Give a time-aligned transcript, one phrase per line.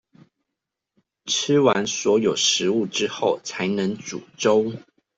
[1.25, 4.73] 吃完所有食物之後才能煮粥